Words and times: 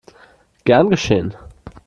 Gern 0.65 0.89
geschehen! 0.89 1.35